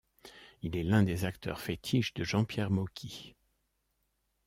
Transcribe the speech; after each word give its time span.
Il 0.63 0.75
est 0.75 0.81
l'un 0.83 1.03
des 1.03 1.25
acteurs 1.25 1.59
fétiches 1.59 2.15
de 2.15 2.23
Jean-Pierre 2.23 2.71
Mocky. 2.71 3.35